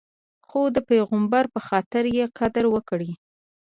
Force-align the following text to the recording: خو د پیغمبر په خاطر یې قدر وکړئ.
خو 0.47 0.61
د 0.75 0.77
پیغمبر 0.89 1.43
په 1.53 1.59
خاطر 1.67 2.03
یې 2.17 2.25
قدر 2.37 2.65
وکړئ. 2.73 3.11